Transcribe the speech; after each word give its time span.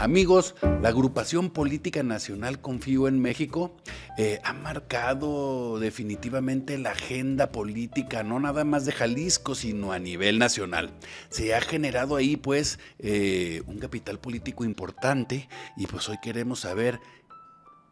Amigos, 0.00 0.54
la 0.80 0.90
agrupación 0.90 1.50
política 1.50 2.04
nacional 2.04 2.60
Confío 2.60 3.08
en 3.08 3.20
México 3.20 3.74
eh, 4.16 4.38
ha 4.44 4.52
marcado 4.52 5.80
definitivamente 5.80 6.78
la 6.78 6.92
agenda 6.92 7.50
política, 7.50 8.22
no 8.22 8.38
nada 8.38 8.62
más 8.62 8.86
de 8.86 8.92
Jalisco, 8.92 9.56
sino 9.56 9.90
a 9.90 9.98
nivel 9.98 10.38
nacional. 10.38 10.92
Se 11.30 11.52
ha 11.52 11.60
generado 11.60 12.14
ahí 12.14 12.36
pues 12.36 12.78
eh, 13.00 13.62
un 13.66 13.78
capital 13.78 14.20
político 14.20 14.64
importante 14.64 15.48
y 15.76 15.88
pues 15.88 16.08
hoy 16.08 16.18
queremos 16.22 16.60
saber 16.60 17.00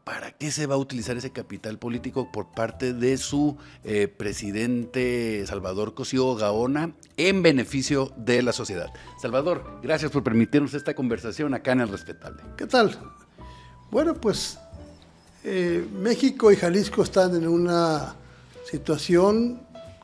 ¿Para 0.06 0.30
qué 0.30 0.52
se 0.52 0.66
va 0.66 0.76
a 0.76 0.78
utilizar 0.78 1.16
ese 1.16 1.32
capital 1.32 1.80
político 1.80 2.30
por 2.30 2.46
parte 2.54 2.92
de 2.92 3.16
su 3.16 3.56
eh, 3.82 4.06
presidente 4.06 5.44
Salvador 5.48 5.94
Cosío 5.94 6.36
Gaona 6.36 6.92
en 7.16 7.42
beneficio 7.42 8.12
de 8.16 8.40
la 8.40 8.52
sociedad? 8.52 8.86
Salvador, 9.20 9.80
gracias 9.82 10.12
por 10.12 10.22
permitirnos 10.22 10.74
esta 10.74 10.94
conversación 10.94 11.54
acá 11.54 11.72
en 11.72 11.80
El 11.80 11.88
Respetable. 11.88 12.40
¿Qué 12.56 12.68
tal? 12.68 12.96
Bueno, 13.90 14.14
pues 14.14 14.60
eh, 15.42 15.84
México 15.98 16.52
y 16.52 16.56
Jalisco 16.56 17.02
están 17.02 17.34
en 17.34 17.48
una 17.48 18.14
situación 18.70 19.60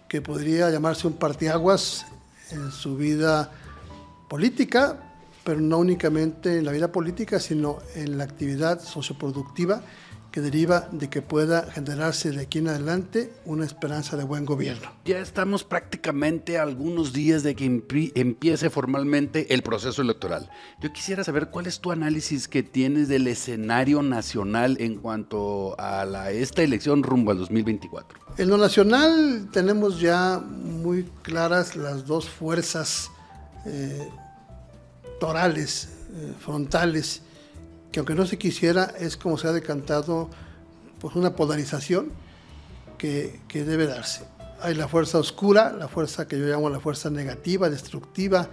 que 0.09 0.21
podría 0.21 0.69
llamarse 0.69 1.07
un 1.07 1.13
partiaguas 1.13 2.07
en 2.51 2.73
su 2.73 2.97
vida 2.97 3.53
política, 4.29 5.12
pero 5.45 5.61
no 5.61 5.79
únicamente 5.79 6.59
en 6.59 6.65
la 6.65 6.73
vida 6.73 6.93
política, 6.93 7.41
sino 7.41 7.79
en 7.95 8.19
la 8.19 8.25
actividad 8.25 8.81
socioproductiva 8.81 9.83
que 10.33 10.41
deriva 10.41 10.89
de 10.91 11.11
que 11.11 11.21
pueda 11.21 11.71
generarse 11.71 12.31
de 12.31 12.41
aquí 12.41 12.59
en 12.59 12.69
adelante 12.69 13.33
una 13.45 13.67
esperanza 13.67 14.17
de 14.17 14.25
buen 14.25 14.47
gobierno. 14.47 14.91
Ya 15.05 15.19
estamos 15.19 15.63
prácticamente 15.63 16.59
a 16.59 16.63
algunos 16.63 17.13
días 17.13 17.43
de 17.43 17.55
que 17.55 17.67
empiece 18.15 18.71
formalmente 18.71 19.53
el 19.53 19.63
proceso 19.63 20.01
electoral. 20.01 20.51
Yo 20.81 20.91
quisiera 20.93 21.23
saber 21.23 21.51
cuál 21.51 21.67
es 21.67 21.81
tu 21.81 21.93
análisis 21.93 22.49
que 22.49 22.63
tienes 22.63 23.09
del 23.09 23.27
escenario 23.29 24.03
nacional 24.03 24.79
en 24.81 24.97
cuanto 24.97 25.79
a 25.79 26.07
la, 26.07 26.31
esta 26.31 26.63
elección 26.63 27.03
rumbo 27.03 27.31
al 27.31 27.37
2024. 27.37 28.19
En 28.39 28.49
lo 28.49 28.57
nacional 28.57 29.51
tenemos 29.53 30.01
ya 30.01 30.39
muy 30.39 31.05
claras 31.21 31.77
las 31.77 32.07
dos 32.07 32.27
fuerzas 32.27 33.11
eh, 33.67 34.09
torales, 35.23 35.89
eh, 36.17 36.35
frontales, 36.41 37.23
que 37.93 38.01
aunque 38.01 38.17
no 38.17 38.27
se 38.27 38.39
quisiera, 38.39 38.93
es 38.99 39.17
como 39.17 39.39
se 39.39 39.47
ha 39.47 39.53
decantado 39.53 40.29
pues, 40.99 41.15
una 41.15 41.37
polarización 41.37 42.11
que, 42.99 43.39
que 43.47 43.63
debe 43.65 43.87
darse. 43.87 44.25
Hay 44.61 44.75
la 44.75 44.89
fuerza 44.89 45.19
oscura, 45.19 45.73
la 45.73 45.87
fuerza 45.87 46.27
que 46.27 46.37
yo 46.41 46.47
llamo 46.47 46.69
la 46.71 46.81
fuerza 46.81 47.09
negativa, 47.09 47.71
destructiva, 47.71 48.49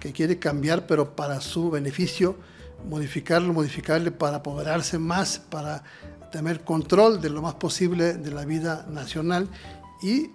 que 0.00 0.10
quiere 0.10 0.40
cambiar, 0.40 0.88
pero 0.88 1.14
para 1.14 1.40
su 1.40 1.70
beneficio, 1.70 2.34
modificarlo, 2.88 3.52
modificarle 3.52 4.10
para 4.10 4.38
apoderarse 4.38 4.98
más, 4.98 5.38
para 5.38 5.84
tener 6.32 6.64
control 6.64 7.20
de 7.20 7.30
lo 7.30 7.42
más 7.42 7.54
posible 7.54 8.14
de 8.14 8.32
la 8.32 8.44
vida 8.44 8.86
nacional 8.90 9.48
y 10.02 10.32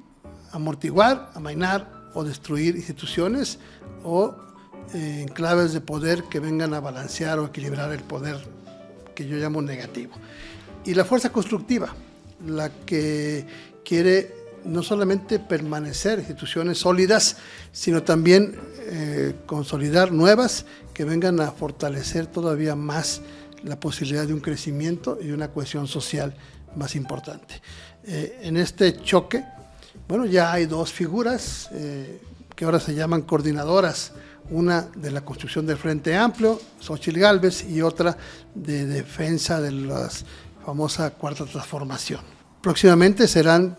amortiguar, 0.54 1.30
amainar 1.34 1.92
o 2.14 2.24
destruir 2.24 2.78
instituciones 2.78 3.60
o 4.06 4.53
en 4.94 5.28
claves 5.28 5.74
de 5.74 5.82
poder 5.82 6.24
que 6.24 6.40
vengan 6.40 6.74
a 6.74 6.80
balancear 6.80 7.40
o 7.40 7.46
equilibrar 7.46 7.92
el 7.92 8.02
poder 8.02 8.38
que 9.16 9.28
yo 9.28 9.38
llamo 9.38 9.62
negativo. 9.62 10.14
Y 10.86 10.94
la 10.94 11.06
fuerza 11.06 11.32
constructiva, 11.32 11.94
la 12.46 12.70
que 12.70 13.46
quiere 13.86 14.44
no 14.66 14.84
solamente 14.84 15.40
permanecer 15.40 16.20
instituciones 16.20 16.78
sólidas, 16.80 17.38
sino 17.72 18.04
también 18.04 18.56
eh, 18.86 19.36
consolidar 19.46 20.12
nuevas 20.12 20.66
que 20.94 21.04
vengan 21.04 21.40
a 21.40 21.52
fortalecer 21.52 22.28
todavía 22.28 22.76
más 22.76 23.22
la 23.64 23.80
posibilidad 23.80 24.28
de 24.28 24.34
un 24.34 24.42
crecimiento 24.42 25.18
y 25.22 25.32
una 25.32 25.50
cohesión 25.50 25.88
social 25.88 26.36
más 26.76 26.96
importante. 26.96 27.62
Eh, 28.06 28.40
en 28.44 28.58
este 28.58 28.98
choque, 29.02 29.44
bueno, 30.08 30.26
ya 30.26 30.52
hay 30.52 30.66
dos 30.66 30.92
figuras 30.92 31.70
eh, 31.72 32.20
que 32.56 32.66
ahora 32.66 32.80
se 32.80 32.94
llaman 32.94 33.22
coordinadoras 33.22 34.12
una 34.50 34.88
de 34.96 35.12
la 35.12 35.22
construcción 35.22 35.66
del 35.66 35.78
Frente 35.78 36.16
Amplio, 36.16 36.60
Xochitl 36.80 37.20
Galvez, 37.20 37.66
y 37.70 37.82
otra 37.82 38.18
de 38.54 38.86
defensa 38.86 39.62
de 39.62 39.72
la 39.72 40.10
famosa 40.66 41.12
Cuarta 41.12 41.46
Transformación. 41.46 42.22
Próximamente 42.62 43.28
serán 43.28 43.78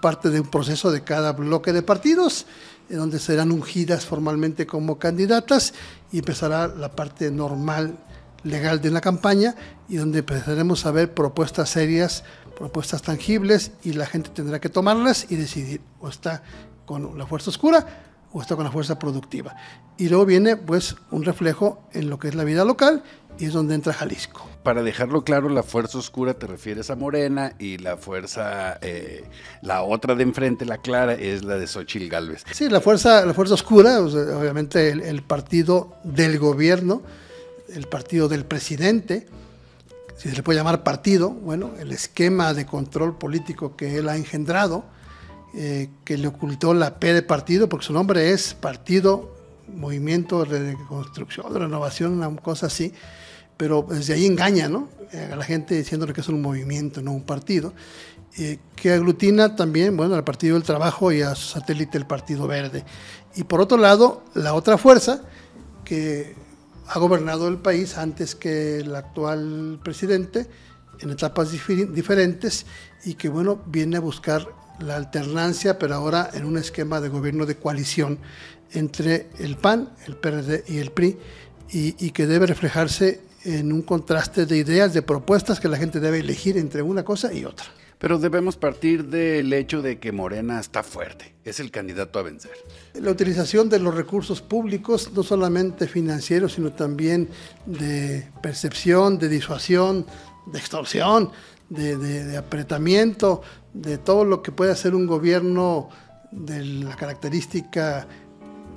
parte 0.00 0.30
de 0.30 0.40
un 0.40 0.48
proceso 0.48 0.90
de 0.90 1.02
cada 1.02 1.32
bloque 1.32 1.72
de 1.72 1.82
partidos, 1.82 2.46
en 2.88 2.98
donde 2.98 3.18
serán 3.18 3.50
ungidas 3.50 4.04
formalmente 4.04 4.66
como 4.66 4.98
candidatas 4.98 5.74
y 6.12 6.18
empezará 6.18 6.68
la 6.68 6.92
parte 6.92 7.30
normal 7.30 7.98
legal 8.44 8.80
de 8.80 8.90
la 8.90 9.00
campaña 9.00 9.56
y 9.88 9.96
donde 9.96 10.20
empezaremos 10.20 10.86
a 10.86 10.92
ver 10.92 11.12
propuestas 11.12 11.70
serias, 11.70 12.22
propuestas 12.56 13.02
tangibles 13.02 13.72
y 13.82 13.94
la 13.94 14.06
gente 14.06 14.30
tendrá 14.30 14.60
que 14.60 14.68
tomarlas 14.68 15.26
y 15.30 15.36
decidir 15.36 15.80
o 16.00 16.08
está 16.08 16.42
con 16.84 17.18
la 17.18 17.26
fuerza 17.26 17.50
oscura 17.50 18.05
o 18.36 18.42
está 18.42 18.54
con 18.54 18.66
la 18.66 18.70
fuerza 18.70 18.98
productiva. 18.98 19.56
Y 19.96 20.10
luego 20.10 20.26
viene 20.26 20.58
pues 20.58 20.94
un 21.10 21.24
reflejo 21.24 21.88
en 21.94 22.10
lo 22.10 22.18
que 22.18 22.28
es 22.28 22.34
la 22.34 22.44
vida 22.44 22.66
local 22.66 23.02
y 23.38 23.46
es 23.46 23.54
donde 23.54 23.74
entra 23.74 23.94
Jalisco. 23.94 24.46
Para 24.62 24.82
dejarlo 24.82 25.24
claro, 25.24 25.48
la 25.48 25.62
fuerza 25.62 25.96
oscura 25.96 26.34
te 26.34 26.46
refieres 26.46 26.90
a 26.90 26.96
Morena 26.96 27.54
y 27.58 27.78
la 27.78 27.96
fuerza, 27.96 28.78
eh, 28.82 29.24
la 29.62 29.82
otra 29.82 30.14
de 30.14 30.22
enfrente, 30.22 30.66
la 30.66 30.76
clara, 30.76 31.14
es 31.14 31.44
la 31.44 31.56
de 31.56 31.66
Xochitl 31.66 32.10
Galvez. 32.10 32.44
Sí, 32.52 32.68
la 32.68 32.82
fuerza, 32.82 33.24
la 33.24 33.32
fuerza 33.32 33.54
oscura, 33.54 34.00
obviamente 34.02 34.90
el, 34.90 35.00
el, 35.00 35.22
partido 35.22 35.94
del 36.04 36.38
gobierno, 36.38 37.00
el 37.72 37.86
partido 37.86 38.28
del 38.28 38.44
presidente, 38.44 39.28
si 40.18 40.28
se 40.28 40.36
le 40.36 40.42
puede 40.42 40.58
llamar 40.58 40.82
partido, 40.82 41.30
bueno, 41.30 41.70
el 41.78 41.90
esquema 41.90 42.52
de 42.52 42.66
control 42.66 43.16
político 43.16 43.76
que 43.76 43.96
él 43.96 44.10
ha 44.10 44.16
engendrado, 44.16 44.84
eh, 45.58 45.88
que 46.04 46.18
le 46.18 46.28
ocultó 46.28 46.74
la 46.74 47.00
P 47.00 47.14
de 47.14 47.22
partido, 47.22 47.66
porque 47.66 47.86
su 47.86 47.94
nombre 47.94 48.30
es 48.32 48.52
Partido 48.52 49.34
Movimiento 49.74 50.44
de 50.44 50.72
Reconstrucción, 50.72 51.50
de 51.50 51.60
Renovación, 51.60 52.12
una 52.12 52.36
cosa 52.36 52.66
así, 52.66 52.92
pero 53.56 53.86
desde 53.88 54.12
ahí 54.12 54.26
engaña 54.26 54.68
¿no? 54.68 54.90
Eh, 55.14 55.30
a 55.32 55.34
la 55.34 55.44
gente 55.44 55.74
diciéndole 55.74 56.12
que 56.12 56.20
es 56.20 56.28
un 56.28 56.42
movimiento, 56.42 57.00
no 57.00 57.12
un 57.12 57.22
partido, 57.22 57.72
eh, 58.36 58.58
que 58.74 58.92
aglutina 58.92 59.56
también 59.56 59.96
bueno, 59.96 60.14
al 60.14 60.24
Partido 60.24 60.56
del 60.56 60.62
Trabajo 60.62 61.10
y 61.10 61.22
a 61.22 61.34
su 61.34 61.46
satélite, 61.58 61.96
el 61.96 62.06
Partido 62.06 62.46
Verde. 62.46 62.84
Y 63.34 63.44
por 63.44 63.62
otro 63.62 63.78
lado, 63.78 64.24
la 64.34 64.52
otra 64.52 64.76
fuerza 64.76 65.22
que 65.86 66.34
ha 66.86 66.98
gobernado 66.98 67.48
el 67.48 67.56
país 67.56 67.96
antes 67.96 68.34
que 68.34 68.80
el 68.80 68.94
actual 68.94 69.80
presidente, 69.82 70.46
en 71.00 71.12
etapas 71.12 71.50
diferentes, 71.50 72.66
y 73.06 73.14
que 73.14 73.30
bueno, 73.30 73.62
viene 73.66 73.96
a 73.96 74.00
buscar 74.00 74.65
la 74.80 74.96
alternancia, 74.96 75.78
pero 75.78 75.94
ahora 75.94 76.30
en 76.34 76.44
un 76.44 76.58
esquema 76.58 77.00
de 77.00 77.08
gobierno 77.08 77.46
de 77.46 77.56
coalición 77.56 78.18
entre 78.72 79.28
el 79.38 79.56
PAN, 79.56 79.90
el 80.06 80.16
PRD 80.16 80.64
y 80.68 80.78
el 80.78 80.90
PRI, 80.90 81.18
y, 81.70 82.10
que 82.10 82.26
debe 82.26 82.46
reflejarse 82.46 83.20
en 83.44 83.72
un 83.72 83.82
contraste 83.82 84.46
de 84.46 84.56
ideas, 84.56 84.94
de 84.94 85.02
propuestas 85.02 85.60
que 85.60 85.68
la 85.68 85.76
gente 85.76 86.00
debe 86.00 86.20
elegir 86.20 86.56
entre 86.56 86.82
una 86.82 87.04
cosa 87.04 87.32
y 87.32 87.44
otra. 87.44 87.66
Pero 87.98 88.18
debemos 88.18 88.56
partir 88.56 89.06
del 89.06 89.52
hecho 89.52 89.82
de 89.82 89.98
que 89.98 90.12
Morena 90.12 90.60
está 90.60 90.82
fuerte, 90.82 91.34
es 91.44 91.60
el 91.60 91.70
candidato 91.70 92.18
a 92.18 92.22
vencer. 92.22 92.52
La 92.94 93.10
utilización 93.10 93.68
de 93.68 93.78
los 93.78 93.94
recursos 93.94 94.42
públicos, 94.42 95.10
no 95.14 95.22
solamente 95.22 95.88
financieros, 95.88 96.52
sino 96.52 96.72
también 96.72 97.28
de 97.64 98.28
percepción, 98.42 99.18
de 99.18 99.28
disuasión, 99.28 100.06
de 100.46 100.58
extorsión, 100.58 101.30
de, 101.68 102.36
apretamiento, 102.36 103.42
de 103.80 103.98
todo 103.98 104.24
lo 104.24 104.42
que 104.42 104.52
puede 104.52 104.72
hacer 104.72 104.94
un 104.94 105.06
gobierno 105.06 105.88
de 106.30 106.64
la 106.64 106.96
característica 106.96 108.06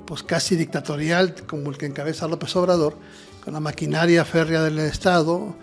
pues 0.06 0.22
casi 0.22 0.56
dictatorial 0.56 1.34
como 1.46 1.70
el 1.70 1.78
que 1.78 1.86
encabeza 1.86 2.26
López 2.26 2.54
Obrador, 2.56 2.96
con 3.44 3.54
la 3.54 3.60
maquinaria 3.60 4.24
férrea 4.24 4.62
del 4.62 4.78
Estado, 4.80 5.54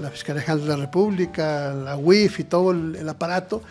la 0.00 0.10
Fiscalía 0.10 0.42
General 0.42 0.62
de 0.62 0.68
la 0.68 0.76
República, 0.76 1.72
la 1.72 1.96
UIF 1.96 2.40
y 2.40 2.44
todo 2.44 2.70
el, 2.70 3.08
aparato, 3.08 3.62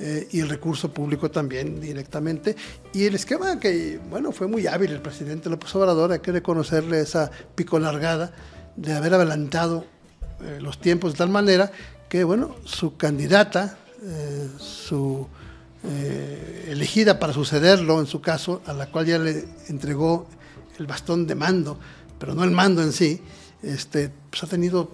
eh, 0.00 0.28
y 0.32 0.40
el 0.40 0.48
recurso 0.48 0.92
público 0.92 1.30
también 1.30 1.80
directamente. 1.80 2.56
Y 2.94 3.04
el 3.04 3.14
esquema 3.14 3.60
que, 3.60 4.00
bueno, 4.10 4.32
fue 4.32 4.48
muy 4.48 4.66
hábil 4.66 4.92
el 4.92 5.02
presidente 5.02 5.50
López 5.50 5.74
Obrador, 5.76 6.12
hay 6.12 6.20
que 6.20 6.32
reconocerle 6.32 7.00
esa 7.00 7.30
pico 7.54 7.78
largada 7.78 8.32
de 8.76 8.94
haber 8.94 9.14
adelantado 9.14 9.84
eh, 10.40 10.58
los 10.60 10.80
tiempos 10.80 11.12
de 11.12 11.18
tal 11.18 11.28
manera 11.28 11.70
que, 12.08 12.24
bueno, 12.24 12.56
su 12.64 12.96
candidata, 12.96 13.76
su 14.62 15.26
eh, 15.84 16.68
elegida 16.68 17.18
para 17.18 17.32
sucederlo, 17.32 18.00
en 18.00 18.06
su 18.06 18.20
caso, 18.20 18.62
a 18.66 18.72
la 18.72 18.86
cual 18.86 19.06
ya 19.06 19.18
le 19.18 19.44
entregó 19.68 20.26
el 20.78 20.86
bastón 20.86 21.26
de 21.26 21.34
mando, 21.34 21.78
pero 22.18 22.34
no 22.34 22.44
el 22.44 22.52
mando 22.52 22.82
en 22.82 22.92
sí, 22.92 23.20
este, 23.62 24.10
pues 24.30 24.44
ha 24.44 24.46
tenido 24.46 24.90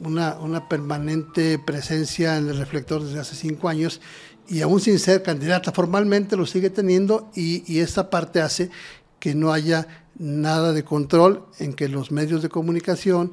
una, 0.00 0.38
una, 0.38 0.68
permanente 0.68 1.58
presencia 1.58 2.36
en 2.36 2.48
el 2.48 2.58
reflector 2.58 3.02
desde 3.02 3.18
hace 3.18 3.34
cinco 3.34 3.68
años 3.68 4.00
y 4.48 4.60
aún 4.60 4.80
sin 4.80 4.98
ser 5.00 5.22
candidata 5.22 5.72
formalmente 5.72 6.36
lo 6.36 6.46
sigue 6.46 6.70
teniendo 6.70 7.30
y, 7.34 7.64
y 7.72 7.80
esa 7.80 8.08
parte 8.08 8.40
hace 8.40 8.70
que 9.18 9.34
no 9.34 9.52
haya 9.52 9.86
nada 10.18 10.72
de 10.72 10.84
control 10.84 11.46
en 11.58 11.74
que 11.74 11.88
los 11.88 12.10
medios 12.10 12.42
de 12.42 12.48
comunicación 12.48 13.32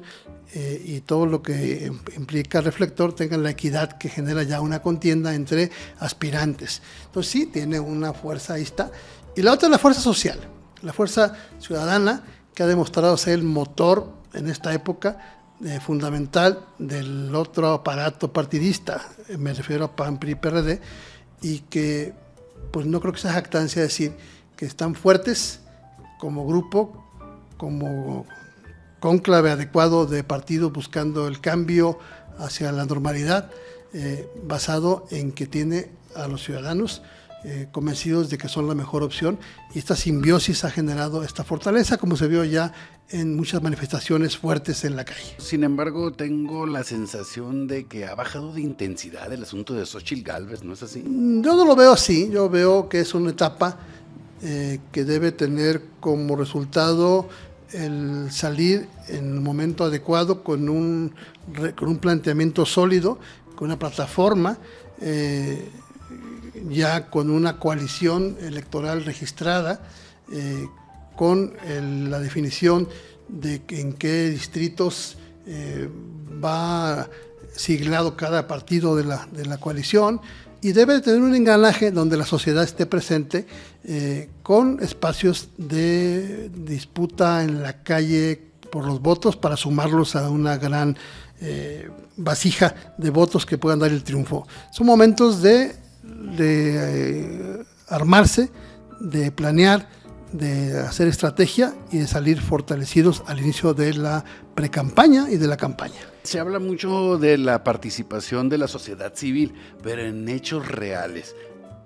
eh, 0.54 0.80
y 0.84 1.00
todo 1.00 1.26
lo 1.26 1.42
que 1.42 1.90
implica 2.16 2.60
reflector 2.60 3.12
tengan 3.12 3.42
la 3.42 3.50
equidad 3.50 3.98
que 3.98 4.08
genera 4.08 4.42
ya 4.44 4.60
una 4.60 4.80
contienda 4.80 5.34
entre 5.34 5.70
aspirantes. 5.98 6.82
Entonces 7.06 7.32
sí, 7.32 7.46
tiene 7.46 7.80
una 7.80 8.12
fuerza, 8.12 8.54
ahí 8.54 8.62
está. 8.62 8.90
Y 9.34 9.42
la 9.42 9.52
otra 9.52 9.66
es 9.66 9.72
la 9.72 9.78
fuerza 9.78 10.00
social, 10.00 10.38
la 10.82 10.92
fuerza 10.92 11.34
ciudadana 11.58 12.22
que 12.54 12.62
ha 12.62 12.66
demostrado 12.66 13.16
ser 13.16 13.34
el 13.34 13.42
motor 13.42 14.08
en 14.32 14.48
esta 14.48 14.72
época 14.72 15.40
eh, 15.64 15.80
fundamental 15.80 16.66
del 16.78 17.34
otro 17.34 17.72
aparato 17.72 18.32
partidista, 18.32 19.08
me 19.38 19.52
refiero 19.52 19.86
a 19.86 19.96
PAN, 19.96 20.18
PRI, 20.18 20.34
PRD, 20.36 20.80
y 21.42 21.60
que 21.60 22.14
pues 22.70 22.86
no 22.86 23.00
creo 23.00 23.12
que 23.12 23.20
sea 23.20 23.32
jactancia 23.32 23.82
decir 23.82 24.12
que 24.56 24.66
están 24.66 24.94
fuertes 24.94 25.60
como 26.18 26.46
grupo, 26.46 27.04
como 27.56 28.26
cónclave 29.00 29.50
adecuado 29.50 30.06
de 30.06 30.24
partido 30.24 30.70
buscando 30.70 31.28
el 31.28 31.40
cambio 31.40 31.98
hacia 32.38 32.72
la 32.72 32.84
normalidad, 32.86 33.50
eh, 33.92 34.28
basado 34.44 35.06
en 35.10 35.32
que 35.32 35.46
tiene 35.46 35.90
a 36.14 36.28
los 36.28 36.42
ciudadanos 36.42 37.02
eh, 37.44 37.68
convencidos 37.70 38.28
de 38.28 38.38
que 38.38 38.48
son 38.48 38.66
la 38.66 38.74
mejor 38.74 39.04
opción 39.04 39.38
y 39.72 39.78
esta 39.78 39.94
simbiosis 39.94 40.64
ha 40.64 40.70
generado 40.70 41.22
esta 41.22 41.44
fortaleza, 41.44 41.96
como 41.96 42.16
se 42.16 42.26
vio 42.26 42.42
ya 42.44 42.72
en 43.10 43.36
muchas 43.36 43.62
manifestaciones 43.62 44.36
fuertes 44.36 44.84
en 44.84 44.96
la 44.96 45.04
calle. 45.04 45.36
Sin 45.38 45.62
embargo, 45.62 46.12
tengo 46.12 46.66
la 46.66 46.82
sensación 46.82 47.68
de 47.68 47.86
que 47.86 48.06
ha 48.06 48.16
bajado 48.16 48.52
de 48.52 48.62
intensidad 48.62 49.32
el 49.32 49.44
asunto 49.44 49.74
de 49.74 49.86
Xochitl 49.86 50.24
Galvez, 50.24 50.64
¿no 50.64 50.72
es 50.72 50.82
así? 50.82 51.04
Yo 51.04 51.54
no 51.54 51.64
lo 51.64 51.76
veo 51.76 51.92
así, 51.92 52.28
yo 52.32 52.48
veo 52.48 52.88
que 52.88 53.00
es 53.00 53.14
una 53.14 53.30
etapa 53.30 53.78
eh, 54.42 54.80
que 54.92 55.04
debe 55.04 55.32
tener 55.32 55.82
como 56.00 56.36
resultado 56.36 57.28
el 57.72 58.28
salir 58.30 58.86
en 59.08 59.34
el 59.34 59.40
momento 59.40 59.84
adecuado 59.84 60.44
con 60.44 60.68
un, 60.68 61.14
con 61.76 61.88
un 61.88 61.98
planteamiento 61.98 62.66
sólido, 62.66 63.18
con 63.54 63.66
una 63.66 63.78
plataforma. 63.78 64.58
Eh, 65.00 65.70
ya 66.70 67.10
con 67.10 67.30
una 67.30 67.58
coalición 67.58 68.38
electoral 68.40 69.04
registrada, 69.04 69.82
eh, 70.32 70.66
con 71.14 71.52
la 72.10 72.18
definición 72.18 72.88
de 73.28 73.60
en 73.68 73.92
qué 73.92 74.30
distritos 74.30 75.18
va 76.42 77.08
siglado 77.54 78.16
cada 78.16 78.46
partido 78.46 78.96
de 78.96 79.04
la, 79.04 79.26
de 79.32 79.46
la, 79.46 79.58
coalición 79.58 80.20
y 80.62 80.72
debe 80.72 81.00
tener 81.00 81.20
un 81.20 81.34
engranaje 81.34 81.90
donde 81.90 82.16
la 82.16 82.24
sociedad 82.24 82.64
esté 82.64 82.86
presente 82.86 83.46
eh, 83.84 84.28
con 84.42 84.82
espacios 84.82 85.48
de 85.56 86.50
disputa 86.54 87.42
en 87.44 87.62
la 87.62 87.82
calle 87.82 88.42
por 88.70 88.84
los 88.84 89.00
votos 89.00 89.36
para 89.36 89.56
sumarlos 89.56 90.16
a 90.16 90.28
una 90.30 90.56
gran 90.56 90.96
vasija 92.16 92.94
de 92.96 93.10
votos 93.10 93.44
que 93.44 93.58
puedan 93.58 93.78
dar 93.78 93.90
el 93.90 94.02
triunfo. 94.02 94.48
Son 94.72 94.86
momentos 94.86 95.42
de 95.42 95.76
de 96.36 96.76
eh, 96.76 97.64
armarse, 97.88 98.50
de 99.00 99.30
planear, 99.30 99.88
de 100.32 100.78
hacer 100.80 101.08
estrategia 101.08 101.74
y 101.90 101.98
de 101.98 102.06
salir 102.06 102.40
fortalecidos 102.40 103.22
al 103.26 103.40
inicio 103.40 103.74
de 103.74 103.94
la 103.94 104.24
precampaña 104.54 105.30
y 105.30 105.36
de 105.36 105.46
la 105.46 105.56
campaña. 105.56 106.00
Se 106.24 106.40
habla 106.40 106.58
mucho 106.58 107.18
de 107.18 107.38
la 107.38 107.62
participación 107.62 108.48
de 108.48 108.58
la 108.58 108.68
sociedad 108.68 109.14
civil, 109.14 109.54
pero 109.82 110.02
en 110.02 110.28
hechos 110.28 110.66
reales. 110.66 111.34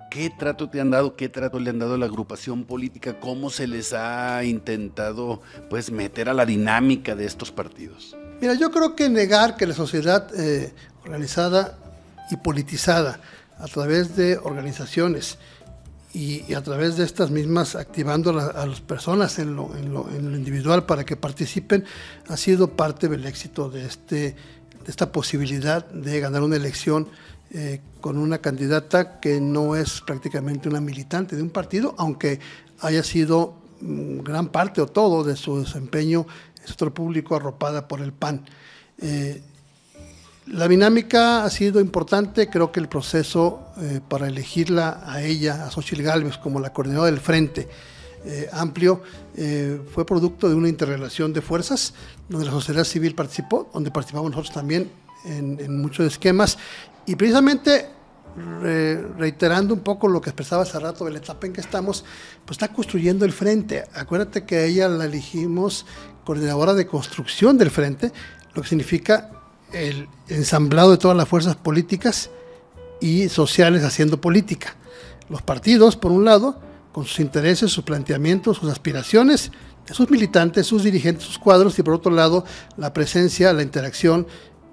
¿Qué 0.09 0.29
trato 0.29 0.69
te 0.69 0.81
han 0.81 0.91
dado? 0.91 1.15
¿Qué 1.15 1.29
trato 1.29 1.59
le 1.59 1.69
han 1.69 1.79
dado 1.79 1.93
a 1.93 1.97
la 1.97 2.05
agrupación 2.05 2.65
política? 2.65 3.19
¿Cómo 3.19 3.49
se 3.49 3.67
les 3.67 3.93
ha 3.93 4.43
intentado 4.43 5.41
pues, 5.69 5.91
meter 5.91 6.27
a 6.27 6.33
la 6.33 6.45
dinámica 6.45 7.15
de 7.15 7.25
estos 7.25 7.51
partidos? 7.51 8.17
Mira, 8.41 8.55
yo 8.55 8.71
creo 8.71 8.95
que 8.95 9.07
negar 9.07 9.55
que 9.55 9.67
la 9.67 9.73
sociedad 9.73 10.27
eh, 10.37 10.73
organizada 11.05 11.77
y 12.29 12.37
politizada 12.37 13.21
a 13.57 13.67
través 13.67 14.15
de 14.15 14.37
organizaciones 14.37 15.37
y, 16.13 16.53
a 16.53 16.61
través 16.61 16.97
de 16.97 17.05
estas 17.05 17.31
mismas 17.31 17.75
activando 17.75 18.31
a, 18.31 18.65
las 18.65 18.81
personas 18.81 19.39
en 19.39 19.55
lo, 19.55 19.71
individual 20.13 20.85
para 20.85 21.05
que 21.05 21.15
participen, 21.15 21.85
ha 22.27 22.37
sido 22.37 22.71
parte 22.71 23.07
del 23.07 23.25
éxito 23.25 23.69
de, 23.69 23.85
este, 23.85 24.15
de 24.15 24.35
esta 24.87 25.11
posibilidad 25.11 25.85
de 25.85 26.19
ganar 26.19 26.43
una 26.43 26.55
elección 26.55 27.07
eh, 27.53 27.81
con 27.99 28.17
una 28.17 28.39
candidata 28.39 29.19
que 29.19 29.41
no 29.41 29.75
es 29.75 30.01
prácticamente 30.01 30.69
una 30.69 30.81
militante 30.81 31.35
de 31.35 31.41
un 31.41 31.49
partido, 31.49 31.95
aunque 31.97 32.39
haya 32.79 33.03
sido 33.03 33.55
mm, 33.81 34.19
gran 34.19 34.49
parte 34.49 34.81
o 34.81 34.87
todo 34.87 35.23
de 35.23 35.35
su 35.35 35.59
desempeño 35.59 36.25
en 36.61 36.67
sector 36.67 36.93
público 36.93 37.35
arropada 37.35 37.87
por 37.87 38.01
el 38.01 38.13
PAN. 38.13 38.45
Eh, 38.99 39.41
la 40.47 40.67
dinámica 40.67 41.43
ha 41.43 41.49
sido 41.51 41.79
importante, 41.79 42.49
creo 42.49 42.71
que 42.71 42.79
el 42.79 42.89
proceso 42.89 43.67
eh, 43.79 44.01
para 44.07 44.27
elegirla 44.27 45.03
a 45.05 45.21
ella, 45.21 45.65
a 45.65 45.71
Xochitl 45.71 46.01
Galvez, 46.01 46.37
como 46.37 46.59
la 46.59 46.73
coordinadora 46.73 47.11
del 47.11 47.19
Frente 47.19 47.69
eh, 48.25 48.49
Amplio, 48.51 49.03
eh, 49.35 49.79
fue 49.93 50.03
producto 50.03 50.49
de 50.49 50.55
una 50.55 50.67
interrelación 50.67 51.31
de 51.31 51.41
fuerzas, 51.41 51.93
donde 52.27 52.47
la 52.47 52.51
sociedad 52.51 52.83
civil 52.85 53.13
participó, 53.13 53.69
donde 53.71 53.91
participamos 53.91 54.31
nosotros 54.31 54.53
también 54.53 54.91
en, 55.25 55.79
muchos 55.79 56.07
esquemas, 56.07 56.57
y 57.05 57.15
precisamente 57.15 57.89
reiterando 59.17 59.73
un 59.73 59.81
poco 59.81 60.07
lo 60.07 60.21
que 60.21 60.31
expresaba 60.31 60.63
hace 60.63 60.79
rato 60.79 61.05
de 61.05 61.11
la 61.11 61.17
etapa 61.19 61.45
en 61.45 61.53
que 61.53 61.61
estamos, 61.61 62.03
pues 62.45 62.55
está 62.55 62.69
construyendo 62.69 63.25
el 63.25 63.31
frente. 63.31 63.83
Acuérdate 63.93 64.45
que 64.45 64.55
a 64.55 64.63
ella 64.63 64.87
la 64.87 65.05
elegimos 65.05 65.85
coordinadora 66.23 66.73
de 66.73 66.87
construcción 66.87 67.57
del 67.59 67.69
frente, 67.69 68.11
lo 68.55 68.63
que 68.63 68.69
significa 68.69 69.40
el 69.73 70.07
ensamblado 70.27 70.91
de 70.91 70.97
todas 70.97 71.17
las 71.17 71.27
fuerzas 71.27 71.55
políticas 71.55 72.29
y 72.99 73.29
sociales 73.29 73.83
haciendo 73.83 74.21
política. 74.21 74.75
Los 75.29 75.41
partidos, 75.41 75.95
por 75.95 76.11
un 76.11 76.25
lado, 76.25 76.59
con 76.91 77.05
sus 77.05 77.19
intereses, 77.19 77.71
sus 77.71 77.83
planteamientos, 77.83 78.57
sus 78.57 78.69
aspiraciones, 78.69 79.51
sus 79.91 80.09
militantes, 80.09 80.67
sus 80.67 80.83
dirigentes, 80.83 81.25
sus 81.25 81.39
cuadros, 81.39 81.77
y 81.79 81.83
por 81.83 81.93
otro 81.93 82.11
lado, 82.11 82.45
la 82.77 82.93
presencia, 82.93 83.53
la 83.53 83.63
interacción 83.63 84.27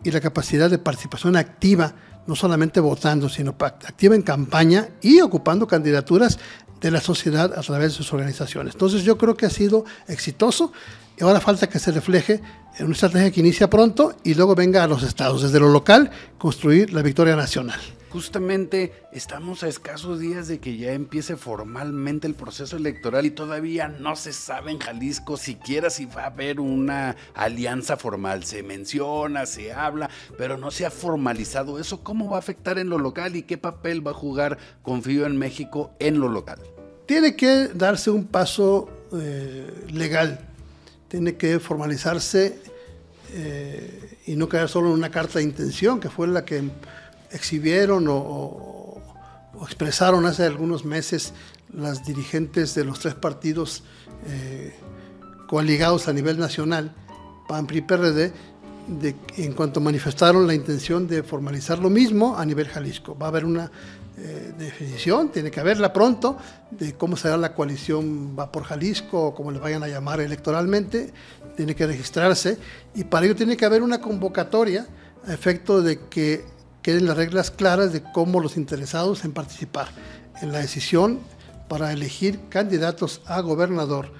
y 0.05 0.11
la 0.11 0.21
capacidad 0.21 0.71
de 0.71 0.79
participación 0.79 1.37
activa, 1.37 1.95
no 2.27 2.37
solamente 2.37 2.81
votando, 2.81 3.29
sino 3.29 3.56
activa 3.59 4.15
en 4.15 4.23
campaña 4.23 4.91
y 5.00 5.21
ocupando 5.21 5.67
candidaturas 5.67 6.39
de 6.81 6.91
la 6.91 7.00
sociedad 7.00 7.53
a 7.56 7.62
través 7.62 7.93
de 7.93 7.97
sus 7.97 8.12
organizaciones. 8.12 8.75
Entonces 8.75 9.03
yo 9.03 9.19
creo 9.19 9.37
que 9.37 9.47
ha 9.47 9.50
sido 9.50 9.85
exitoso 10.06 10.73
y 11.19 11.25
ahora 11.25 11.41
falta 11.41 11.69
que 11.69 11.79
se 11.79 11.91
refleje 11.91 12.41
en 12.79 12.87
una 12.87 12.95
estrategia 12.95 13.31
que 13.31 13.41
inicia 13.41 13.69
pronto 13.69 14.17
y 14.23 14.35
luego 14.35 14.55
venga 14.55 14.85
a 14.85 14.87
los 14.87 15.03
estados, 15.03 15.43
desde 15.43 15.59
lo 15.59 15.69
local, 15.69 16.11
construir 16.39 16.93
la 16.93 17.03
victoria 17.03 17.35
nacional. 17.35 17.81
Justamente 18.11 18.93
estamos 19.13 19.63
a 19.63 19.69
escasos 19.69 20.19
días 20.19 20.49
de 20.49 20.61
que 20.61 20.79
ya 20.79 20.93
empiece 20.93 21.37
formalmente 21.37 22.27
el 22.27 22.35
proceso 22.35 22.77
electoral 22.79 23.27
y 23.27 23.31
todavía 23.31 23.89
no 23.89 24.17
se 24.17 24.33
sabe 24.33 24.71
en 24.71 24.79
Jalisco 24.79 25.37
siquiera 25.37 25.91
si 25.91 26.07
va 26.07 26.23
a 26.23 26.27
haber 26.27 26.59
una 26.59 27.17
alianza 27.35 27.99
formal. 27.99 28.45
Se 28.45 28.63
menciona, 28.63 29.45
se 29.45 29.75
habla, 29.75 30.09
pero 30.39 30.57
no 30.57 30.71
se 30.71 30.87
ha 30.87 30.91
formalizado 30.91 31.79
eso. 31.79 32.03
¿Cómo 32.03 32.31
va 32.31 32.37
a 32.37 32.39
afectar 32.39 32.79
en 32.79 32.89
lo 32.89 32.97
local 32.97 33.37
y 33.37 33.43
qué 33.43 33.59
papel 33.59 34.07
va 34.07 34.13
a 34.13 34.15
jugar 34.15 34.57
Confío 34.83 35.27
en 35.27 35.37
México 35.37 35.91
en 35.99 36.19
lo 36.19 36.29
local? 36.29 36.61
Tiene 37.05 37.37
que 37.37 37.69
darse 37.69 38.11
un 38.11 38.25
paso 38.25 38.89
eh, 39.13 39.85
legal, 39.93 40.48
tiene 41.09 41.37
que 41.37 41.59
formalizarse 41.59 42.59
eh, 43.33 44.19
y 44.27 44.37
no 44.37 44.49
quedar 44.49 44.69
solo 44.69 44.88
en 44.88 44.95
una 44.95 45.11
carta 45.11 45.38
de 45.38 45.45
intención, 45.45 46.00
que 46.00 46.11
fue 46.11 46.27
la 46.29 46.45
que 46.45 46.71
exhibieron 47.33 48.07
o, 48.09 49.00
expresaron 49.62 50.25
hace 50.25 50.45
algunos 50.45 50.85
meses 50.85 51.33
las 51.73 52.07
dirigentes 52.07 52.75
de 52.75 52.85
los 52.85 53.00
tres 53.00 53.15
partidos 53.15 53.83
eh, 54.27 54.73
coaligados 55.49 56.07
a 56.07 56.12
nivel 56.12 56.38
nacional, 56.38 56.95
PAN, 57.49 57.67
PRI, 57.67 57.81
PRD, 57.83 58.33
en 59.37 59.53
cuanto 59.53 59.81
manifestaron 59.81 60.47
la 60.47 60.55
intención 60.55 61.07
de 61.07 61.23
formalizar 61.23 61.79
lo 61.79 61.91
mismo 61.91 62.37
a 62.38 62.47
nivel 62.47 62.69
Jalisco. 62.69 63.17
Va 63.19 63.27
a 63.27 63.29
haber 63.31 63.45
una 63.45 63.71
eh, 64.21 64.53
definición, 64.59 65.31
tiene 65.31 65.51
que 65.51 65.61
haberla 65.61 65.93
pronto, 65.93 66.37
de 66.71 66.95
cómo 66.95 67.17
será 67.17 67.37
la 67.37 67.55
coalición 67.55 68.37
va 68.37 68.51
por 68.51 68.65
Jalisco 68.65 69.29
o 69.29 69.35
como 69.35 69.51
le 69.51 69.59
vayan 69.59 69.83
a 69.83 69.89
llamar 69.89 70.21
electoralmente, 70.21 71.13
tiene 71.57 71.75
que 71.75 71.87
registrarse. 71.87 72.59
Y 72.95 73.05
para 73.05 73.27
ello 73.27 73.37
tiene 73.37 73.57
que 73.57 73.65
haber 73.65 73.83
una 73.83 74.01
convocatoria 74.01 74.87
a 75.27 75.33
efecto 75.33 75.83
de 75.83 76.01
que 76.09 76.45
queden 76.83 77.07
las 77.07 77.17
reglas 77.17 77.51
claras 77.51 77.93
de 77.93 78.03
cómo 78.03 78.41
los 78.41 78.57
interesados 78.57 79.25
en 79.25 79.33
participar 79.33 79.89
en 80.43 80.53
la 80.53 80.59
decisión 80.59 81.21
para 81.69 81.93
elegir 81.93 82.41
candidatos 82.49 83.21
a 83.27 83.41
gobernador 83.41 84.11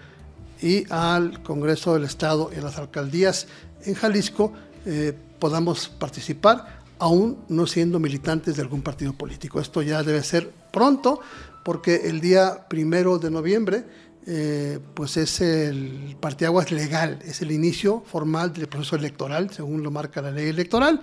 y 0.61 0.85
al 0.93 1.43
Congreso 1.43 1.95
del 1.95 2.05
Estado 2.05 2.51
y 2.55 2.59
a 2.59 2.63
las 2.63 2.79
alcaldías 2.79 3.47
en 3.85 3.95
Jalisco 3.95 4.53
eh, 4.87 5.17
podamos 5.39 5.89
participar, 5.89 6.78
aún 6.99 7.39
no 7.49 7.67
siendo 7.67 7.99
militantes 7.99 8.57
de 8.57 8.63
algún 8.63 8.83
partido 8.83 9.13
político. 9.13 9.61
Esto 9.61 9.83
ya 9.83 10.03
debe 10.03 10.23
ser 10.23 10.51
pronto, 10.73 11.21
porque 11.65 12.09
el 12.09 12.21
día 12.21 12.67
primero 12.69 13.19
de 13.19 13.31
noviembre 13.31 13.85
eh, 14.31 14.79
pues 14.93 15.17
es 15.17 15.41
el 15.41 16.15
partiaguas 16.21 16.71
legal, 16.71 17.19
es 17.25 17.41
el 17.41 17.51
inicio 17.51 18.03
formal 18.07 18.53
del 18.53 18.69
proceso 18.69 18.97
electoral, 18.97 19.51
según 19.51 19.83
lo 19.83 19.91
marca 19.91 20.21
la 20.21 20.31
ley 20.31 20.49
electoral, 20.49 21.01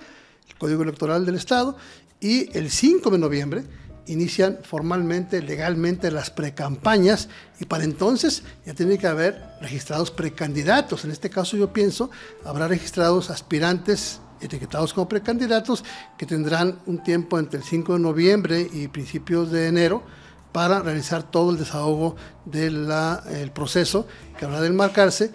el 0.47 0.55
Código 0.59 0.83
Electoral 0.83 1.25
del 1.25 1.33
Estado, 1.33 1.75
y 2.19 2.55
el 2.55 2.69
5 2.69 3.09
de 3.09 3.17
noviembre 3.17 3.63
inician 4.07 4.59
formalmente, 4.63 5.41
legalmente 5.41 6.11
las 6.11 6.29
precampañas 6.29 7.29
y 7.59 7.65
para 7.65 7.83
entonces 7.83 8.43
ya 8.63 8.75
tiene 8.75 8.97
que 8.99 9.07
haber 9.07 9.41
registrados 9.61 10.11
precandidatos. 10.11 11.03
En 11.05 11.11
este 11.11 11.31
caso 11.31 11.57
yo 11.57 11.73
pienso, 11.73 12.11
habrá 12.43 12.67
registrados 12.67 13.31
aspirantes 13.31 14.19
etiquetados 14.45 14.93
como 14.93 15.07
precandidatos 15.07 15.83
que 16.17 16.25
tendrán 16.25 16.79
un 16.85 17.03
tiempo 17.03 17.39
entre 17.39 17.59
el 17.59 17.65
5 17.65 17.93
de 17.93 17.99
noviembre 17.99 18.69
y 18.71 18.87
principios 18.87 19.51
de 19.51 19.67
enero 19.67 20.03
para 20.51 20.79
realizar 20.79 21.23
todo 21.23 21.51
el 21.51 21.57
desahogo 21.57 22.15
del 22.45 23.51
proceso 23.53 24.07
que 24.37 24.45
habrá 24.45 24.61
de 24.61 24.67
enmarcarse 24.67 25.31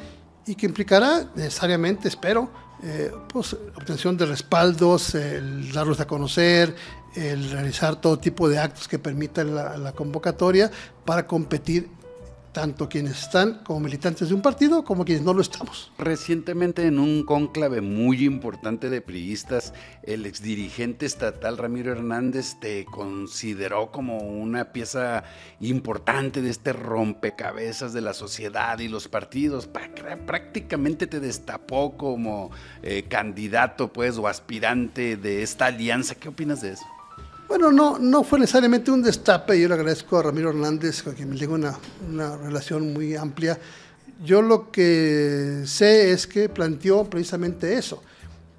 y 0.46 0.54
que 0.54 0.66
implicará 0.66 1.30
necesariamente, 1.34 2.08
espero, 2.08 2.50
eh, 2.82 3.12
pues, 3.28 3.52
obtención 3.52 4.16
de 4.16 4.24
respaldos, 4.24 5.14
el 5.14 5.70
darlos 5.72 6.00
a 6.00 6.06
conocer, 6.06 6.74
el 7.14 7.50
realizar 7.50 7.96
todo 7.96 8.18
tipo 8.18 8.48
de 8.48 8.58
actos 8.58 8.88
que 8.88 8.98
permitan 8.98 9.54
la, 9.54 9.92
convocatoria 9.92 10.70
para 11.04 11.26
competir 11.26 11.88
tanto 12.52 12.88
quienes 12.88 13.20
están 13.20 13.60
como 13.64 13.80
militantes 13.80 14.28
de 14.28 14.34
un 14.34 14.42
partido 14.42 14.84
como 14.84 15.04
quienes 15.04 15.24
no 15.24 15.34
lo 15.34 15.40
estamos. 15.40 15.92
Recientemente 15.98 16.86
en 16.86 16.98
un 16.98 17.24
cónclave 17.24 17.80
muy 17.80 18.24
importante 18.24 18.90
de 18.90 19.00
priistas, 19.00 19.72
el 20.02 20.26
exdirigente 20.26 21.06
estatal 21.06 21.58
Ramiro 21.58 21.92
Hernández 21.92 22.56
te 22.60 22.84
consideró 22.84 23.90
como 23.90 24.18
una 24.18 24.72
pieza 24.72 25.24
importante 25.60 26.42
de 26.42 26.50
este 26.50 26.72
rompecabezas 26.72 27.92
de 27.92 28.00
la 28.00 28.14
sociedad 28.14 28.78
y 28.78 28.88
los 28.88 29.08
partidos. 29.08 29.68
Prácticamente 29.68 31.06
te 31.06 31.20
destapó 31.20 31.96
como 31.96 32.50
eh, 32.82 33.04
candidato 33.08 33.92
pues 33.92 34.18
o 34.18 34.26
aspirante 34.26 35.16
de 35.16 35.42
esta 35.42 35.66
alianza. 35.66 36.14
¿Qué 36.14 36.28
opinas 36.28 36.60
de 36.60 36.72
eso? 36.72 36.84
Bueno, 37.50 37.72
no, 37.72 37.98
no 37.98 38.22
fue 38.22 38.38
necesariamente 38.38 38.92
un 38.92 39.02
destape, 39.02 39.60
yo 39.60 39.66
le 39.66 39.74
agradezco 39.74 40.16
a 40.16 40.22
Ramiro 40.22 40.50
Hernández, 40.50 41.02
con 41.02 41.14
quien 41.14 41.30
me 41.30 41.36
tengo 41.36 41.54
una, 41.56 41.76
una 42.08 42.36
relación 42.36 42.92
muy 42.92 43.16
amplia. 43.16 43.58
Yo 44.24 44.40
lo 44.40 44.70
que 44.70 45.64
sé 45.66 46.12
es 46.12 46.28
que 46.28 46.48
planteó 46.48 47.10
precisamente 47.10 47.76
eso, 47.76 48.04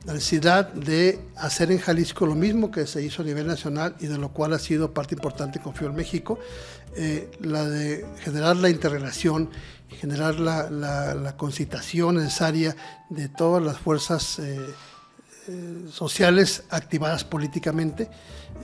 la 0.03 0.11
necesidad 0.11 0.73
de 0.73 1.21
hacer 1.37 1.71
en 1.71 1.79
Jalisco 1.79 2.25
lo 2.25 2.35
mismo 2.35 2.69
que 2.69 2.85
se 2.85 3.01
hizo 3.01 3.21
a 3.21 3.25
nivel 3.25 3.47
nacional 3.47 3.95
y 4.01 4.07
de 4.07 4.17
lo 4.17 4.33
cual 4.33 4.51
ha 4.51 4.59
sido 4.59 4.93
parte 4.93 5.15
importante 5.15 5.61
Confío 5.61 5.87
en 5.87 5.95
México, 5.95 6.37
eh, 6.97 7.31
la 7.39 7.63
de 7.63 8.05
generar 8.25 8.57
la 8.57 8.69
interrelación 8.69 9.51
generar 9.99 10.39
la, 10.39 10.69
la, 10.69 11.37
concitación 11.37 12.15
necesaria 12.15 12.75
de 13.09 13.29
todas 13.29 13.63
las 13.63 13.77
fuerzas 13.77 14.39
eh, 14.39 14.59
eh, 15.47 15.87
sociales 15.91 16.63
activadas 16.69 17.23
políticamente 17.23 18.09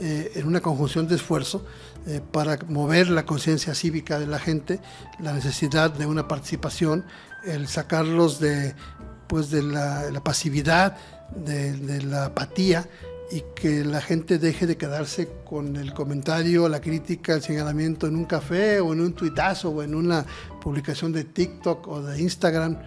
eh, 0.00 0.30
en 0.36 0.46
una 0.46 0.60
conjunción 0.60 1.08
de 1.08 1.16
esfuerzo 1.16 1.66
eh, 2.06 2.20
para 2.30 2.56
mover 2.68 3.10
la 3.10 3.26
conciencia 3.26 3.74
cívica 3.74 4.20
de 4.20 4.28
la 4.28 4.38
gente, 4.38 4.78
la 5.18 5.32
necesidad 5.32 5.90
de 5.90 6.06
una 6.06 6.28
participación, 6.28 7.04
el 7.44 7.66
sacarlos 7.66 8.38
de, 8.38 8.76
pues 9.26 9.50
de 9.50 9.62
la, 9.62 10.22
pasividad, 10.22 10.96
de, 11.34 12.00
la 12.02 12.26
apatía 12.26 12.88
y 13.32 13.42
que 13.56 13.84
la 13.84 14.00
gente 14.00 14.38
deje 14.38 14.68
de 14.68 14.76
quedarse 14.76 15.28
con 15.44 15.74
el 15.74 15.92
comentario, 15.92 16.68
la 16.68 16.80
crítica, 16.80 17.34
el 17.34 17.42
señalamiento 17.42 18.06
en 18.06 18.14
un 18.14 18.24
café 18.24 18.78
o 18.78 18.92
en 18.92 19.00
un 19.00 19.14
tuitazo 19.14 19.70
o 19.70 19.82
en 19.82 19.96
una 19.96 20.24
publicación 20.60 21.12
de 21.12 21.24
TikTok 21.24 21.88
o 21.88 22.02
de 22.02 22.22
Instagram 22.22 22.78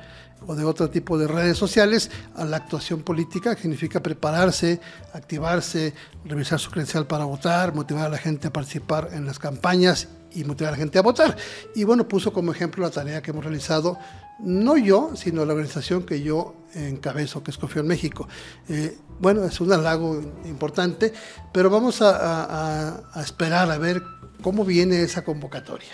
o 0.48 0.56
de 0.56 0.64
otro 0.64 0.90
tipo 0.90 1.18
de 1.18 1.28
redes 1.28 1.58
sociales 1.58 2.10
a 2.36 2.46
la 2.46 2.58
actuación 2.58 3.02
política, 3.02 3.56
que 3.56 3.62
significa 3.62 4.02
prepararse, 4.02 4.80
activarse, 5.14 5.94
revisar 6.26 6.60
su 6.60 6.72
credencial 6.72 7.06
para 7.08 7.26
votar, 7.26 7.74
motivar 7.74 8.06
a 8.06 8.10
la 8.10 8.18
gente 8.18 8.48
a 8.48 8.54
participar 8.54 9.10
en 9.14 9.26
las 9.26 9.40
campañas 9.40 10.08
y 10.34 10.44
motivar 10.44 10.74
a 10.74 10.78
la 10.78 10.78
gente 10.78 11.00
a 11.00 11.02
votar. 11.02 11.38
Y 11.76 11.84
bueno, 11.84 12.08
puso 12.08 12.34
como 12.34 12.52
ejemplo 12.52 12.84
la 12.84 12.92
tarea 12.92 13.22
que 13.22 13.32
hemos 13.32 13.44
realizado, 13.44 13.98
no 14.40 14.78
yo, 14.78 15.12
sino 15.16 15.46
la 15.46 15.54
organización 15.54 16.04
que 16.04 16.22
yo 16.22 16.56
encabezo, 16.74 17.44
que 17.44 17.52
es 17.52 17.58
Confío 17.58 17.82
en 17.82 17.88
México. 17.88 18.28
Eh, 18.70 18.98
bueno, 19.20 19.44
es 19.44 19.60
un 19.62 19.72
halago 19.72 20.20
importante, 20.46 21.14
pero 21.52 21.70
vamos 21.70 22.02
a 22.02 23.04
esperar 23.22 23.70
a 23.70 23.78
ver 23.78 24.02
cómo 24.42 24.66
viene 24.66 25.04
esa 25.04 25.24
convocatoria. 25.24 25.92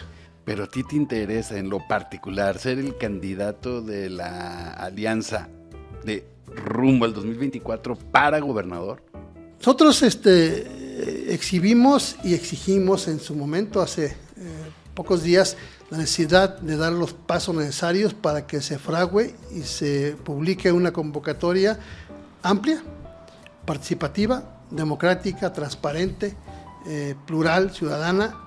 Pero 0.47 0.63
a 0.63 0.67
ti 0.67 0.81
te 0.81 0.95
interesa 0.95 1.57
en 1.57 1.69
lo 1.69 1.85
particular 1.89 2.57
ser 2.57 2.79
el 2.79 2.97
candidato 2.97 3.81
de 3.81 4.09
la 4.09 4.69
alianza 4.71 5.49
de 6.05 6.25
rumbo 6.55 7.03
al 7.03 7.13
2024 7.13 7.97
para 7.97 8.39
gobernador. 8.39 9.03
Nosotros 9.59 10.01
este, 10.03 11.33
exhibimos 11.33 12.15
y 12.23 12.33
exigimos 12.33 13.09
en 13.09 13.19
su 13.19 13.35
momento, 13.35 13.81
hace 13.81 14.05
eh, 14.05 14.15
pocos 14.93 15.21
días, 15.21 15.57
la 15.89 15.97
necesidad 15.97 16.57
de 16.59 16.77
dar 16.77 16.93
los 16.93 17.11
pasos 17.11 17.53
necesarios 17.53 18.13
para 18.13 18.47
que 18.47 18.61
se 18.61 18.79
frague 18.79 19.35
y 19.53 19.63
se 19.63 20.15
publique 20.23 20.71
una 20.71 20.93
convocatoria 20.93 21.77
amplia, 22.41 22.81
participativa, 23.65 24.61
democrática, 24.71 25.51
transparente, 25.51 26.37
eh, 26.87 27.15
plural, 27.25 27.71
ciudadana 27.71 28.46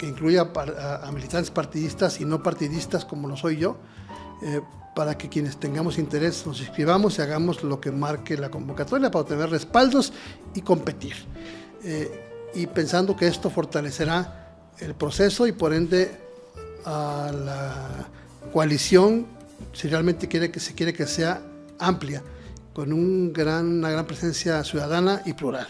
que 0.00 0.06
incluya 0.06 0.50
a, 0.54 1.12
militantes 1.12 1.50
partidistas 1.50 2.22
y 2.22 2.24
no 2.24 2.42
partidistas 2.42 3.04
como 3.04 3.28
lo 3.28 3.36
soy 3.36 3.58
yo, 3.58 3.76
eh, 4.42 4.62
para 4.96 5.18
que 5.18 5.28
quienes 5.28 5.60
tengamos 5.60 5.98
interés 5.98 6.46
nos 6.46 6.58
inscribamos 6.58 7.18
y 7.18 7.22
hagamos 7.22 7.62
lo 7.62 7.82
que 7.82 7.90
marque 7.90 8.38
la 8.38 8.50
convocatoria 8.50 9.10
para 9.10 9.20
obtener 9.24 9.50
respaldos 9.50 10.14
y 10.54 10.62
competir. 10.62 11.16
Eh, 11.84 12.50
y 12.54 12.66
pensando 12.66 13.14
que 13.14 13.26
esto 13.26 13.50
fortalecerá 13.50 14.56
el 14.78 14.94
proceso 14.94 15.46
y 15.46 15.52
por 15.52 15.74
ende 15.74 16.10
a 16.86 17.30
la 17.30 18.08
coalición, 18.54 19.26
si 19.74 19.86
realmente 19.86 20.28
quiere 20.28 20.50
que 20.50 20.60
se 20.60 20.74
quiere 20.74 20.94
que 20.94 21.06
sea 21.06 21.42
amplia, 21.78 22.22
con 22.72 22.94
una 22.94 23.32
gran 23.34 24.06
presencia 24.06 24.64
ciudadana 24.64 25.20
y 25.26 25.34
plural. 25.34 25.66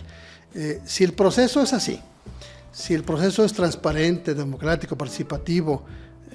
Eh, 0.54 0.80
si 0.84 1.02
el 1.02 1.14
proceso 1.14 1.60
es 1.60 1.72
así, 1.72 2.00
si 2.72 2.94
el 2.94 3.02
proceso 3.02 3.44
es 3.44 3.52
transparente, 3.52 4.34
democrático, 4.34 4.96
participativo, 4.96 5.84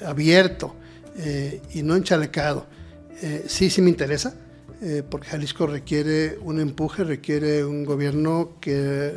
abierto 0.06 0.76
eh, 1.18 1.62
y 1.74 1.84
no 1.84 1.96
enchalecado, 1.96 2.66
eh, 3.22 3.46
sí, 3.48 3.70
sí 3.70 3.82
me 3.82 3.90
interesa, 3.90 4.36
eh, 4.82 5.04
porque 5.10 5.28
Jalisco 5.28 5.68
requiere 5.68 6.38
un 6.42 6.60
empuje, 6.60 7.04
requiere 7.04 7.64
un 7.64 7.86
gobierno 7.86 8.52
que 8.60 9.14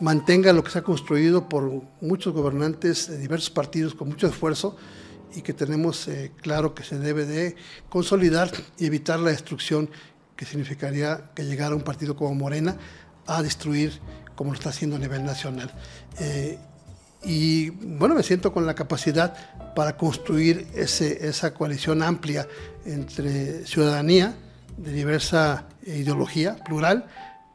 mantenga 0.00 0.52
lo 0.52 0.64
que 0.64 0.72
se 0.72 0.80
ha 0.80 0.82
construido 0.82 1.48
por 1.48 1.82
muchos 2.00 2.34
gobernantes 2.34 3.08
de 3.08 3.18
diversos 3.18 3.50
partidos 3.50 3.94
con 3.94 4.08
mucho 4.08 4.26
esfuerzo 4.26 4.76
y 5.36 5.42
que 5.42 5.52
tenemos 5.52 6.08
claro 6.42 6.74
que 6.74 6.82
se 6.82 6.98
debe 6.98 7.24
de 7.26 7.56
consolidar 7.88 8.50
y 8.78 8.86
evitar 8.86 9.20
la 9.20 9.30
destrucción 9.30 9.88
que 10.36 10.44
significaría 10.44 11.30
que 11.34 11.44
llegara 11.44 11.74
un 11.74 11.82
partido 11.82 12.16
como 12.16 12.34
Morena 12.34 12.76
a 13.26 13.42
destruir 13.42 14.00
como 14.34 14.50
lo 14.50 14.58
está 14.58 14.70
haciendo 14.70 14.96
a 14.96 14.98
nivel 14.98 15.24
nacional. 15.24 15.70
Eh, 16.18 16.58
y 17.24 17.70
bueno, 17.70 18.14
me 18.14 18.22
siento 18.22 18.52
con 18.52 18.66
la 18.66 18.74
capacidad 18.74 19.34
para 19.74 19.96
construir 19.96 20.66
ese, 20.74 21.26
esa 21.26 21.54
coalición 21.54 22.02
amplia 22.02 22.46
entre 22.84 23.66
ciudadanía 23.66 24.34
de 24.76 24.92
diversa 24.92 25.66
ideología 25.86 26.56
plural, 26.64 27.06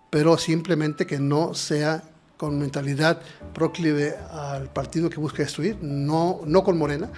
pero 0.10 0.38
simplemente 0.38 1.06
que 1.06 1.20
no 1.20 1.54
sea 1.54 2.04
con 2.38 2.58
mentalidad 2.58 3.22
proclive 3.54 4.16
al 4.32 4.72
partido 4.72 5.10
que 5.10 5.20
busca 5.20 5.44
destruir, 5.44 5.78
no, 5.82 6.42
no 6.46 6.64
con 6.64 6.78
Morena. 6.78 7.10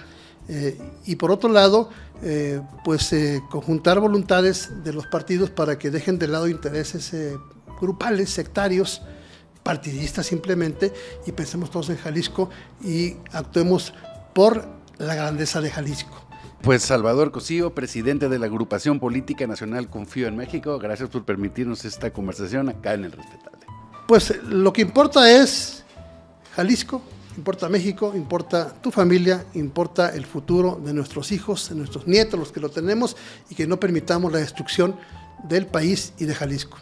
Eh, 0.48 0.76
y 1.06 1.16
por 1.16 1.30
otro 1.30 1.48
lado, 1.48 1.88
eh, 2.22 2.60
pues 2.84 3.14
conjuntar 3.48 4.00
voluntades 4.00 4.84
de 4.84 4.92
los 4.92 5.06
partidos 5.06 5.48
para 5.48 5.78
que 5.78 5.90
dejen 5.90 6.18
de 6.18 6.26
lado 6.26 6.48
intereses 6.48 7.14
grupales, 7.80 8.30
sectarios, 8.30 9.02
partidistas 9.62 10.26
simplemente 10.26 10.92
y 11.26 11.32
pensemos 11.32 11.70
todos 11.70 11.90
en 11.90 11.96
Jalisco 11.96 12.50
y 12.82 13.16
actuemos 13.32 13.94
por 14.34 14.66
la 14.98 15.14
grandeza 15.14 15.60
de 15.60 15.70
Jalisco. 15.70 16.22
Pues 16.62 16.82
Salvador 16.82 17.32
Cosío, 17.32 17.74
presidente 17.74 18.28
de 18.28 18.38
la 18.38 18.46
agrupación 18.46 19.00
política 19.00 19.46
nacional 19.48 19.90
Confío 19.90 20.28
en 20.28 20.36
México, 20.36 20.78
gracias 20.78 21.08
por 21.08 21.24
permitirnos 21.24 21.84
esta 21.84 22.12
conversación 22.12 22.68
acá 22.68 22.94
en 22.94 23.04
el 23.04 23.12
Respetable. 23.12 23.66
Pues 24.06 24.42
lo 24.44 24.72
que 24.72 24.82
importa 24.82 25.28
es 25.30 25.82
Jalisco, 26.54 27.02
importa 27.36 27.68
México, 27.68 28.12
importa 28.14 28.72
tu 28.80 28.90
familia, 28.90 29.44
importa 29.54 30.10
el 30.10 30.24
futuro 30.24 30.80
de 30.84 30.92
nuestros 30.92 31.32
hijos, 31.32 31.70
de 31.70 31.74
nuestros 31.74 32.06
nietos, 32.06 32.38
los 32.38 32.52
que 32.52 32.60
lo 32.60 32.68
tenemos, 32.68 33.16
y 33.50 33.54
que 33.54 33.66
no 33.66 33.80
permitamos 33.80 34.30
la 34.32 34.38
destrucción 34.38 34.96
del 35.44 35.66
país 35.66 36.12
y 36.18 36.26
de 36.26 36.34
Jalisco. 36.34 36.78